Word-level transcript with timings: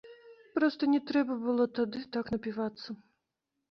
Проста 0.55 0.89
не 0.93 1.01
трэба 1.13 1.39
было 1.45 1.69
тады 1.79 2.05
так 2.19 2.25
напівацца. 2.37 2.89